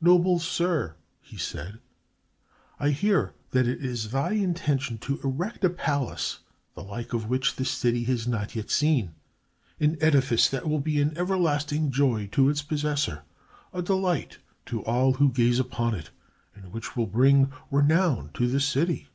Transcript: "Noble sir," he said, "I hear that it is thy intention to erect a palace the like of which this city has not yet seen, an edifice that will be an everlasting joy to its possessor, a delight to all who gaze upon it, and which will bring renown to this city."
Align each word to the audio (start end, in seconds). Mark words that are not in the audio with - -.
"Noble 0.00 0.38
sir," 0.38 0.94
he 1.20 1.36
said, 1.36 1.80
"I 2.78 2.90
hear 2.90 3.34
that 3.50 3.66
it 3.66 3.84
is 3.84 4.12
thy 4.12 4.30
intention 4.34 4.96
to 4.98 5.18
erect 5.24 5.64
a 5.64 5.70
palace 5.70 6.38
the 6.76 6.84
like 6.84 7.12
of 7.12 7.28
which 7.28 7.56
this 7.56 7.70
city 7.72 8.04
has 8.04 8.28
not 8.28 8.54
yet 8.54 8.70
seen, 8.70 9.16
an 9.80 9.96
edifice 10.00 10.48
that 10.50 10.68
will 10.68 10.78
be 10.78 11.00
an 11.02 11.18
everlasting 11.18 11.90
joy 11.90 12.28
to 12.30 12.48
its 12.48 12.62
possessor, 12.62 13.24
a 13.72 13.82
delight 13.82 14.38
to 14.66 14.84
all 14.84 15.14
who 15.14 15.32
gaze 15.32 15.58
upon 15.58 15.96
it, 15.96 16.10
and 16.54 16.72
which 16.72 16.96
will 16.96 17.08
bring 17.08 17.52
renown 17.68 18.30
to 18.34 18.46
this 18.46 18.64
city." 18.64 19.08